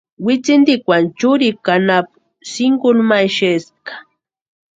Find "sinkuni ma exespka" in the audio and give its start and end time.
2.51-3.93